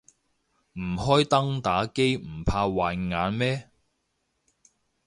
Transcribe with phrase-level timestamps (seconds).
[0.79, 3.69] 唔開燈打機唔怕壞眼咩